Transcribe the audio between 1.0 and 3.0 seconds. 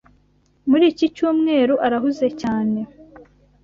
cyumweru arahuze cyane.